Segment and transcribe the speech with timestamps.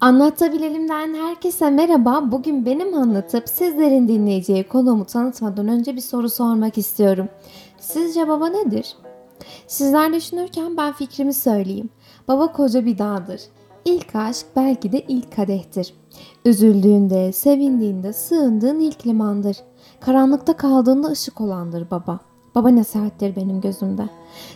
[0.00, 2.32] Anlatabilelimden herkese merhaba.
[2.32, 7.28] Bugün benim anlatıp sizlerin dinleyeceği konumu tanıtmadan önce bir soru sormak istiyorum.
[7.78, 8.96] Sizce baba nedir?
[9.66, 11.90] Sizler düşünürken ben fikrimi söyleyeyim.
[12.28, 13.40] Baba koca bir dağdır.
[13.84, 15.94] İlk aşk belki de ilk kadehtir.
[16.44, 19.56] Üzüldüğünde, sevindiğinde sığındığın ilk limandır.
[20.00, 22.20] Karanlıkta kaldığında ışık olandır baba.
[22.54, 24.08] Baba nasihattir benim gözümde.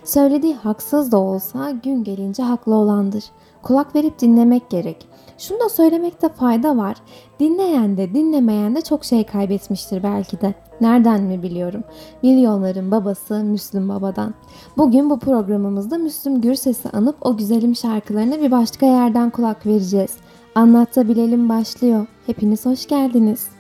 [0.05, 3.25] Söylediği haksız da olsa gün gelince haklı olandır.
[3.63, 5.07] Kulak verip dinlemek gerek.
[5.39, 6.97] Şunu da söylemekte fayda var.
[7.41, 10.55] Dinleyen de dinlemeyen de çok şey kaybetmiştir belki de.
[10.81, 11.85] Nereden mi biliyorum?
[12.23, 14.35] Milyonların babası Müslüm Baba'dan.
[14.77, 20.17] Bugün bu programımızda Müslüm Gürses'i anıp o güzelim şarkılarına bir başka yerden kulak vereceğiz.
[20.55, 22.07] Anlatabilelim başlıyor.
[22.27, 23.60] Hepiniz hoş geldiniz.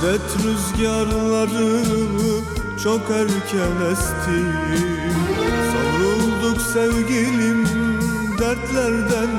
[0.00, 1.82] Hasret rüzgarları
[2.84, 4.40] çok erken esti.
[5.72, 7.66] Savrulduk sevgilim
[8.38, 9.30] dertlerden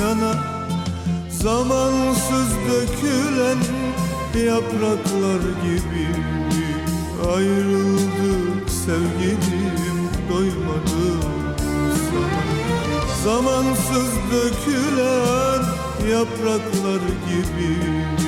[0.00, 0.34] yana.
[1.30, 3.58] Zamansız dökülen
[4.46, 6.08] yapraklar gibi
[7.34, 11.20] Ayrıldık sevgilim doymadım
[12.10, 12.42] sana.
[13.24, 15.62] Zamansız dökülen
[16.10, 18.25] yapraklar gibi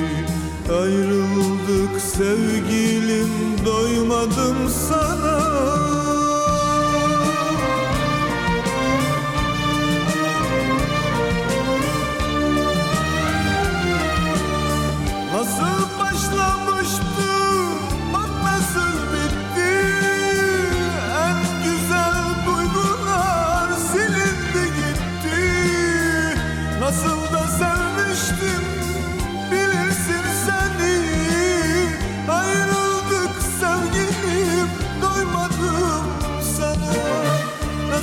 [0.69, 3.29] Ayrıldık sevgilim
[3.65, 4.57] doymadım
[4.89, 5.28] sana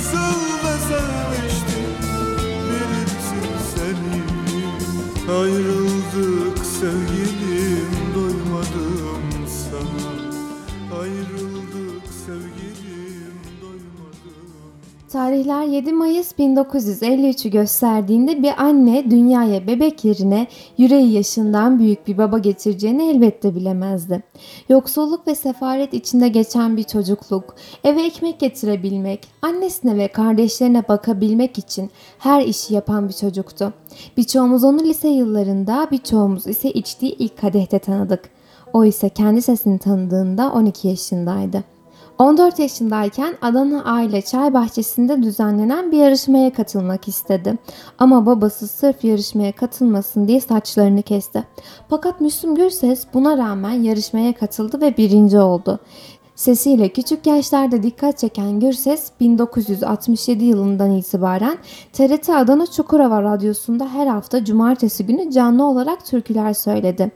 [0.07, 1.91] Nasıl da sevmiştim
[2.69, 4.23] bilirsin seni?
[5.37, 7.36] Ayrıldık sevgilim
[15.17, 20.47] Tarihler 7 Mayıs 1953'ü gösterdiğinde bir anne dünyaya bebek yerine
[20.77, 24.23] yüreği yaşından büyük bir baba getireceğini elbette bilemezdi.
[24.69, 31.89] Yoksulluk ve sefaret içinde geçen bir çocukluk, eve ekmek getirebilmek, annesine ve kardeşlerine bakabilmek için
[32.19, 33.73] her işi yapan bir çocuktu.
[34.17, 38.29] Birçoğumuz onu lise yıllarında, birçoğumuz ise içtiği ilk kadehte tanıdık.
[38.73, 41.76] O ise kendi sesini tanıdığında 12 yaşındaydı.
[42.19, 47.57] 14 yaşındayken Adana Aile Çay Bahçesi'nde düzenlenen bir yarışmaya katılmak istedi.
[47.99, 51.43] Ama babası sırf yarışmaya katılmasın diye saçlarını kesti.
[51.89, 55.79] Fakat Müslüm Gürses buna rağmen yarışmaya katıldı ve birinci oldu.
[56.35, 61.57] Sesiyle küçük yaşlarda dikkat çeken Gürses 1967 yılından itibaren
[61.93, 67.11] TRT Adana Çukurova Radyosu'nda her hafta cumartesi günü canlı olarak türküler söyledi.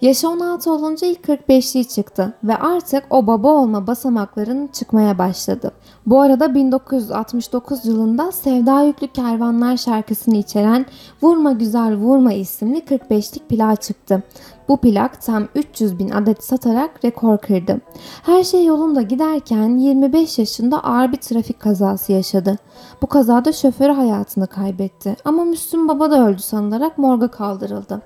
[0.00, 5.72] Yaşı 16 olunca ilk 45'liği çıktı ve artık o baba olma basamaklarının çıkmaya başladı.
[6.06, 10.86] Bu arada 1969 yılında Sevda Yüklü Kervanlar şarkısını içeren
[11.22, 14.22] Vurma Güzel Vurma isimli 45'lik plağı çıktı.
[14.70, 17.80] Bu plak tam 300 bin adet satarak rekor kırdı.
[18.22, 22.58] Her şey yolunda giderken 25 yaşında ağır bir trafik kazası yaşadı.
[23.02, 28.02] Bu kazada şoförü hayatını kaybetti ama Müslüm Baba da öldü sanılarak morga kaldırıldı.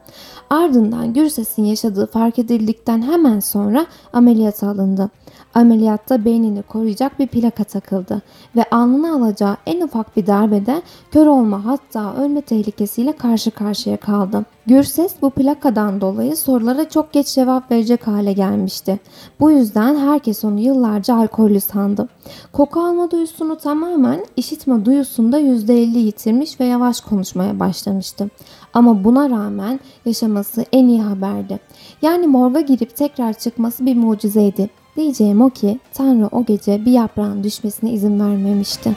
[0.50, 5.10] Ardından Gürses'in yaşadığı fark edildikten hemen sonra ameliyata alındı.
[5.54, 8.22] Ameliyatta beynini koruyacak bir plaka takıldı
[8.56, 14.44] ve alnına alacağı en ufak bir darbede kör olma hatta ölme tehlikesiyle karşı karşıya kaldı.
[14.66, 19.00] Gürses bu plakadan dolayı sorulara çok geç cevap verecek hale gelmişti.
[19.40, 22.08] Bu yüzden herkes onu yıllarca alkollü sandı.
[22.52, 28.28] Koku alma duyusunu tamamen işitme duyusunda %50 yitirmiş ve yavaş konuşmaya başlamıştı.
[28.74, 31.60] Ama buna rağmen yaşaması en iyi haberdi.
[32.02, 34.70] Yani morga girip tekrar çıkması bir mucizeydi.
[34.96, 38.96] Diyeceğim o ki Tanrı o gece bir yaprağın düşmesine izin vermemişti.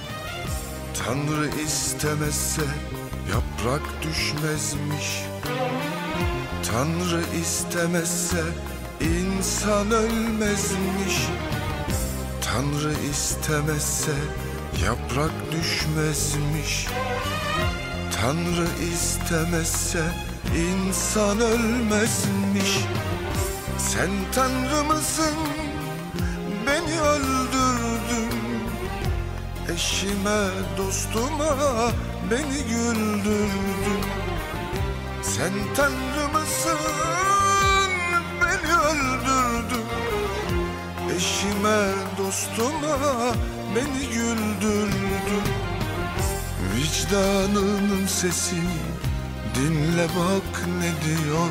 [1.06, 2.62] Tanrı istemezse
[3.34, 5.37] yaprak düşmezmiş
[6.71, 8.44] Tanrı istemezse
[9.01, 11.27] insan ölmezmiş.
[12.41, 14.11] Tanrı istemezse
[14.85, 16.88] yaprak düşmezmiş.
[18.21, 20.03] Tanrı istemezse
[20.57, 22.79] insan ölmezmiş.
[23.77, 25.35] Sen Tanrı mısın?
[26.67, 28.38] Beni öldürdün.
[29.73, 30.47] Eşime
[30.77, 31.55] dostuma
[32.31, 33.37] beni güldürdün
[35.38, 36.80] Sen Tanrı mısın
[38.42, 39.86] beni öldürdün.
[41.16, 43.34] Eşime dostuma
[43.75, 45.44] beni güldürdün.
[46.75, 48.80] Vicdanının sesini
[49.56, 51.50] dinle bak ne diyor.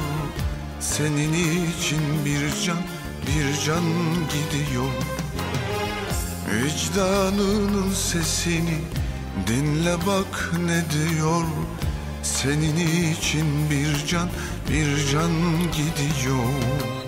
[0.81, 1.32] Senin
[1.71, 2.79] için bir can
[3.27, 3.85] bir can
[4.32, 4.91] gidiyor.
[6.53, 8.79] Vicdanının sesini
[9.47, 11.44] dinle bak ne diyor
[12.26, 12.76] Senin
[13.12, 14.28] için bir can
[14.69, 15.32] bir can
[15.73, 17.06] gidiyor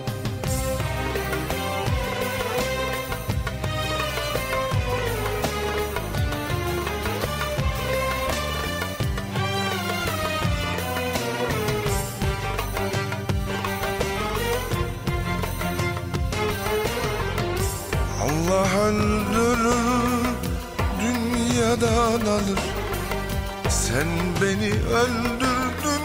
[24.93, 26.05] öldürdün,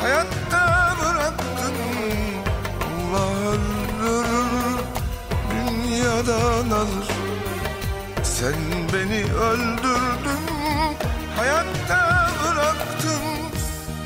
[0.00, 1.74] hayatta bıraktın.
[2.86, 4.78] Allah öldürür,
[5.50, 7.08] dünyadan alır.
[8.22, 8.54] Sen
[8.92, 10.44] beni öldürdün,
[11.36, 13.22] hayatta bıraktın.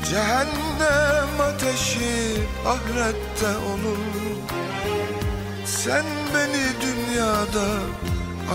[0.09, 3.97] Cehennem ateşi ahirette olur.
[5.65, 7.67] Sen beni dünyada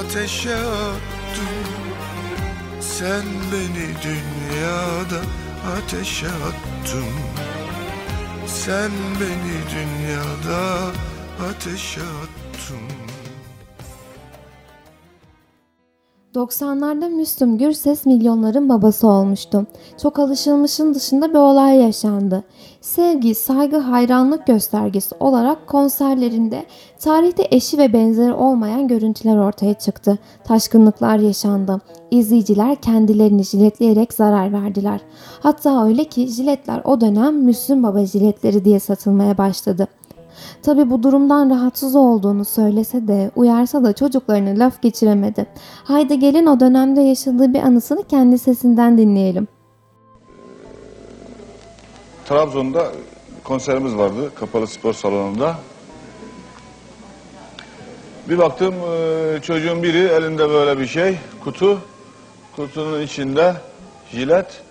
[0.00, 1.77] ateşe attın
[2.98, 5.20] Sen beni dünyada
[5.76, 7.14] ateşe attın.
[8.46, 8.90] Sen
[9.20, 10.92] beni dünyada
[11.50, 12.97] ateşe attın
[16.34, 19.66] 90'larda Müslüm Gürses milyonların babası olmuştu.
[20.02, 22.44] Çok alışılmışın dışında bir olay yaşandı.
[22.80, 26.66] Sevgi, saygı, hayranlık göstergesi olarak konserlerinde
[27.00, 30.18] tarihte eşi ve benzeri olmayan görüntüler ortaya çıktı.
[30.44, 31.80] Taşkınlıklar yaşandı.
[32.10, 35.00] İzleyiciler kendilerini jiletleyerek zarar verdiler.
[35.40, 39.88] Hatta öyle ki jiletler o dönem Müslüm Baba jiletleri diye satılmaya başladı.
[40.62, 45.46] Tabi bu durumdan rahatsız olduğunu söylese de uyarsa da çocuklarına laf geçiremedi.
[45.84, 49.48] Haydi gelin o dönemde yaşadığı bir anısını kendi sesinden dinleyelim.
[52.28, 52.92] Trabzon'da
[53.44, 55.56] konserimiz vardı kapalı spor salonunda.
[58.28, 61.78] Bir baktım e, çocuğun biri elinde böyle bir şey, kutu.
[62.56, 63.54] Kutunun içinde
[64.12, 64.62] jilet.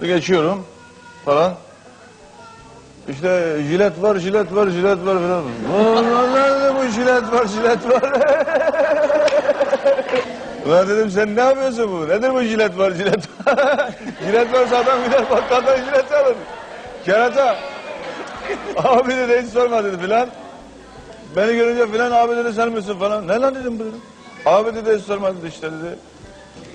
[0.00, 0.62] Geçiyorum
[1.24, 1.54] falan.
[3.08, 5.44] İşte jilet var, jilet var, jilet var falan.
[5.80, 8.02] Ulan nerede bu jilet var, jilet var.
[10.66, 12.08] Ulan dedim sen ne yapıyorsun bu?
[12.08, 13.90] Nedir bu jilet var, jilet var?
[14.26, 16.34] jilet varsa adam gider bakkaldan jilet alır.
[17.04, 17.56] Kerata.
[18.76, 20.28] Abi dedi hiç sorma dedi filan.
[21.36, 23.28] Beni görünce filan abi dedi sen misin falan.
[23.28, 24.00] Ne lan dedim bu dedim.
[24.46, 25.96] Abi dedi hiç sorma dedi işte dedi.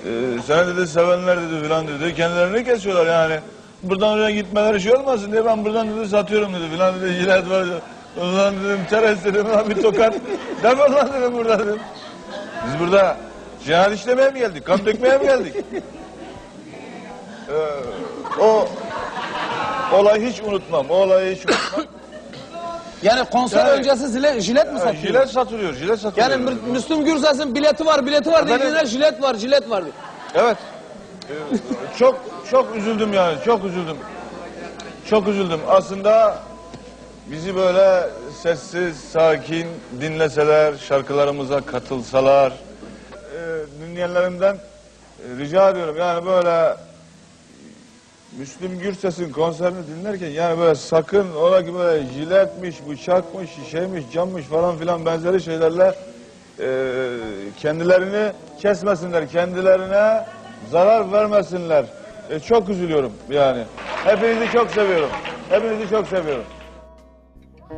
[0.06, 2.16] Ee, seni dedi sevenler dedi filan dedi.
[2.16, 3.40] Kendilerini kesiyorlar yani.
[3.84, 7.14] Buradan oraya gitmeleri şey olmasın diye ben buradan dedi satıyorum dedi filan dedi.
[7.14, 7.66] Jilet var.
[8.18, 10.14] Ulan dedim çerez dedim lan bir tokat.
[10.64, 11.80] Defol lan dedim burada dedim.
[12.68, 13.18] Biz burada
[13.66, 14.66] cinayet işlemeye mi geldik?
[14.66, 15.56] Kan dökmeye mi geldik?
[17.50, 18.68] Ee, o
[19.94, 20.86] olayı hiç unutmam.
[20.90, 21.86] O olayı hiç unutmam.
[23.04, 24.96] Yani konser Yani- öncesi zile, jilet mi satıyor?
[25.04, 26.30] jilet satılıyor, jilet satılıyor.
[26.32, 28.60] Yani Mü- Müslüm Gürses'in bileti var, bileti var Efendim?
[28.60, 29.84] dediğinde jilet var, jilet var.
[29.84, 29.94] diyor.
[30.36, 30.58] Evet.
[32.00, 32.20] Çok
[32.52, 33.98] çok üzüldüm yani, çok üzüldüm.
[35.10, 35.60] Çok üzüldüm.
[35.68, 36.38] Aslında
[37.32, 38.10] bizi böyle
[38.42, 39.68] sessiz, sakin
[40.02, 43.42] dinleseler, şarkılarımıza katılsalar, e,
[43.82, 46.76] dinleyenlerimden e, rica ediyorum yani böyle
[48.38, 54.78] Müslüm Gürses'in konserini dinlerken yani böyle sakın ola ki böyle jiletmiş, bıçakmış, şişeymiş, cammış falan
[54.78, 55.96] filan benzeri şeylerle
[56.60, 56.68] e,
[57.60, 60.26] kendilerini kesmesinler, kendilerine
[60.72, 61.86] zarar vermesinler.
[62.30, 63.64] E, çok üzülüyorum yani.
[64.04, 65.10] Hepinizi çok seviyorum.
[65.50, 66.44] Hepinizi çok seviyorum.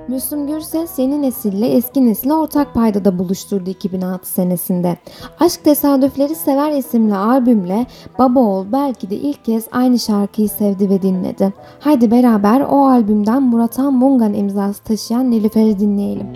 [0.07, 4.97] Müslüm Gürses yeni nesille eski nesli ortak paydada buluşturdu 2006 senesinde.
[5.39, 7.85] Aşk Tesadüfleri Sever isimli albümle
[8.19, 11.53] baba oğul belki de ilk kez aynı şarkıyı sevdi ve dinledi.
[11.79, 16.27] Haydi beraber o albümden Murat Han Mungan imzası taşıyan Nilüfer'i dinleyelim.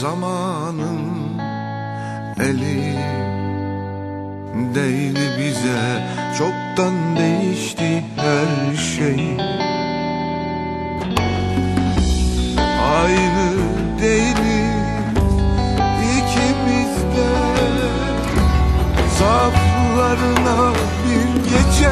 [0.00, 1.00] Zamanın
[2.40, 2.94] eli
[4.54, 6.02] değdi bize.
[6.38, 9.36] Çoktan değişti her şey.
[13.02, 13.52] Aynı
[14.02, 14.72] değiliz
[16.16, 17.32] ikimiz de
[19.18, 20.72] Zaaflarına
[21.04, 21.90] bir gece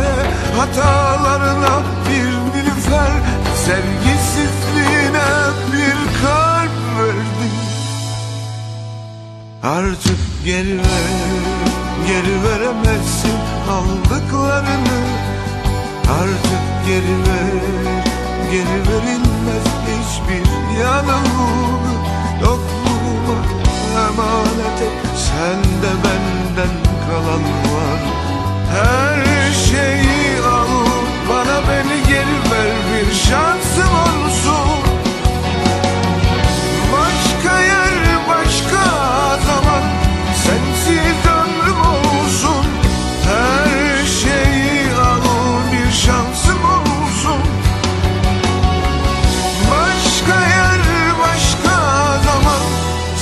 [0.57, 3.11] Hatalarına bir nilüfer.
[3.57, 5.31] Sevgisizliğine
[5.73, 7.51] bir kalp verdin
[9.63, 11.80] Artık geri ver,
[12.11, 13.39] geri veremezsin
[13.71, 15.01] aldıklarını.
[16.21, 17.55] Artık geri ver,
[18.51, 21.95] geri verilmez hiçbir yanılgı
[22.41, 23.39] Yokluğuma
[23.97, 26.75] emanet et, sende benden
[27.07, 28.01] kalan var.
[28.71, 30.20] Her şeyi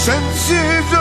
[0.09, 0.55] 珍惜
[0.91, 0.98] 这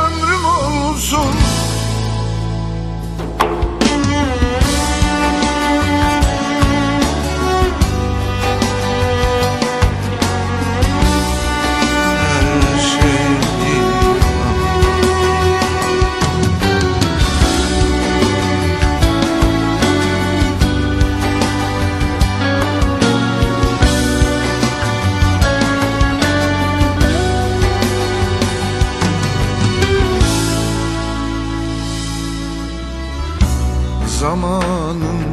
[34.19, 35.23] Zamanın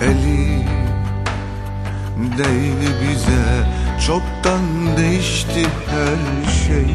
[0.00, 0.66] eli
[2.38, 3.66] değdi bize.
[4.06, 4.60] Çoktan
[4.96, 6.94] değişti her şey.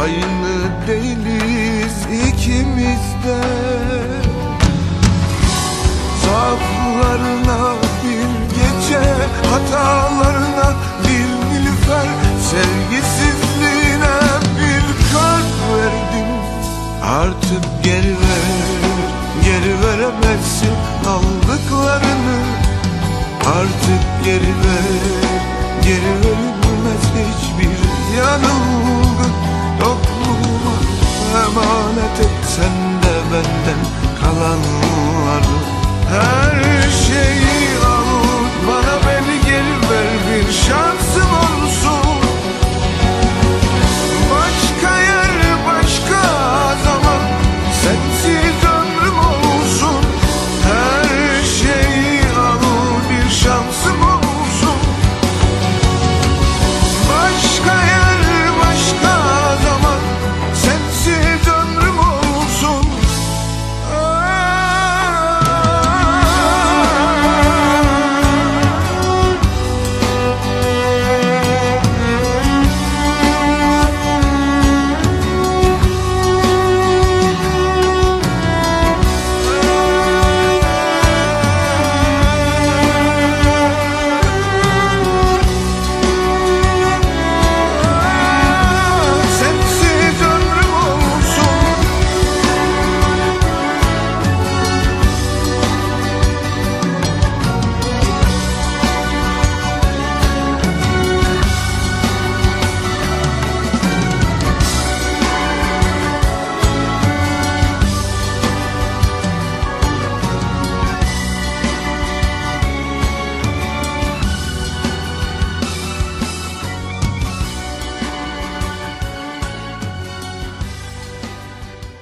[0.00, 3.40] Aynı değiliz ikimiz de.
[6.24, 7.74] Zaaflarına
[8.04, 9.02] bir gece
[9.50, 10.74] Hatalarına
[11.04, 12.08] bir nilüfer.
[12.50, 13.47] Sevgisizliğine
[17.04, 18.48] Artık geri ver,
[19.44, 20.74] geri veremezsin
[21.06, 22.38] aldıklarını.
[23.46, 24.92] Artık geri ver,
[25.82, 27.78] geri verilmez hiçbir
[28.18, 29.28] yanılgı.
[29.80, 30.76] Yokluğuma
[31.44, 33.82] emanet et sen de benden
[34.20, 35.58] kalanları.
[36.10, 37.97] Her şeyi al,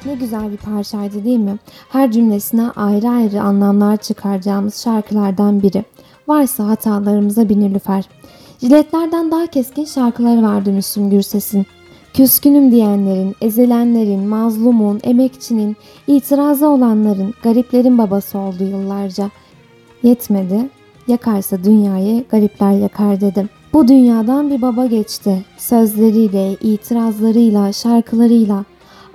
[0.06, 1.58] Ne güzel bir parçaydı değil mi?
[1.88, 5.84] Her cümlesine ayrı ayrı anlamlar çıkaracağımız şarkılardan biri.
[6.28, 8.04] Varsa hatalarımıza bir nilüfer.
[8.60, 11.66] Jiletlerden daha keskin şarkıları vardı Müslüm Gürses'in.
[12.14, 19.30] Küskünüm diyenlerin, ezilenlerin, mazlumun, emekçinin, itirazı olanların, gariplerin babası oldu yıllarca.
[20.02, 20.68] Yetmedi,
[21.08, 23.48] yakarsa dünyayı garipler yakar dedim.
[23.72, 25.44] Bu dünyadan bir baba geçti.
[25.58, 28.64] Sözleriyle, itirazlarıyla, şarkılarıyla.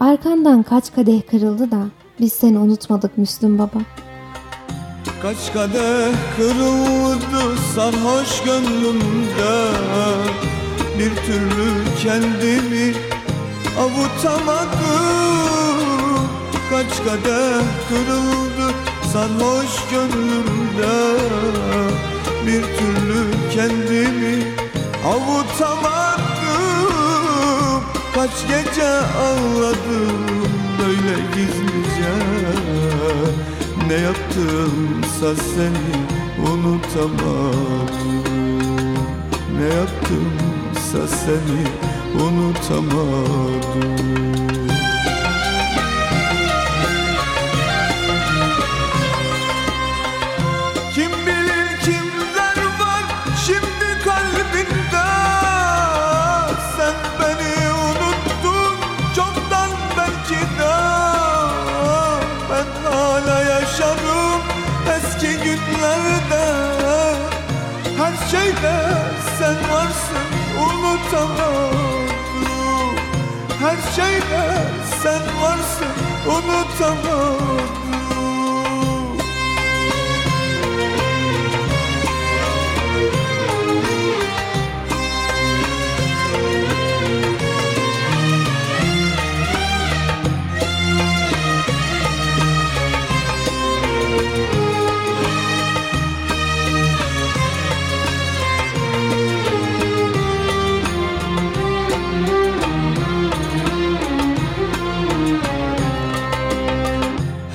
[0.02, 1.88] Arkandan kaç kadeh kırıldı da
[2.20, 3.80] biz seni unutmadık Müslüm Baba.
[5.22, 9.72] Kaç kadeh kırıldı sarhoş gönlümde.
[11.00, 12.94] Bir türlü kendimi
[13.80, 14.70] avutamadım.
[16.70, 18.74] Kaç kadeh kırıldı
[19.14, 21.18] sarhoş gönlümde.
[22.46, 24.44] Bir türlü kendimi
[25.06, 26.31] Avutamadım
[28.22, 30.22] Kaç gece ağladım
[30.80, 32.14] Böyle gizlice.
[33.88, 35.92] Ne yaptımsa seni
[36.50, 38.24] unutamadım.
[39.58, 41.64] Ne yaptımsa seni
[42.24, 44.02] unutamadım
[69.92, 70.28] sen varsın
[70.60, 71.76] unutamadım
[73.60, 74.58] Her şeyde
[75.04, 75.88] sen varsın
[76.28, 77.81] unutamadım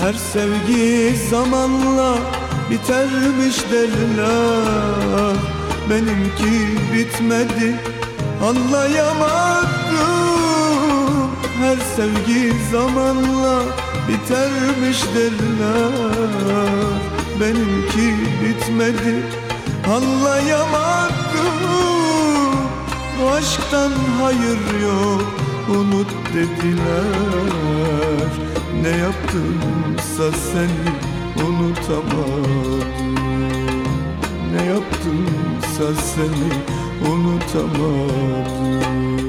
[0.06, 2.18] Her sevgi zamanla
[2.70, 5.36] bitermiş derler.
[5.90, 6.54] Benimki
[6.94, 7.76] bitmedi
[8.42, 9.66] anlayamadım.
[11.60, 13.62] Her sevgi zamanla
[14.08, 15.92] bitermiş derler.
[17.40, 19.22] Benimki bitmedi
[19.86, 21.16] anlayamadım.
[23.20, 27.06] Bu aşktan hayır yok unut dediler.
[28.82, 30.88] Ne yaptımsa seni
[31.46, 32.84] unutamadım.
[34.52, 36.52] Ne yaptımsa seni
[37.12, 39.25] unutamadım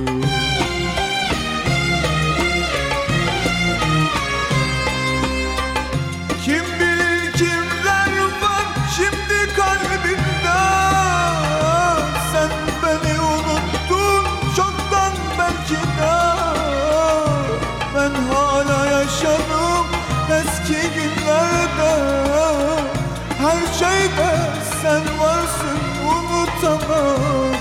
[24.81, 27.55] sen varsın unutamadım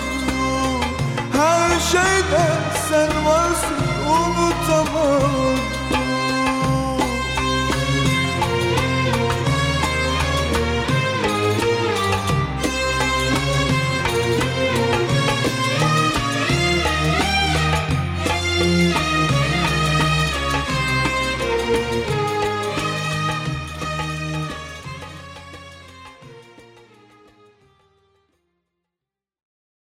[1.33, 2.45] Her şeyde
[2.91, 5.76] sen varsın unutamadım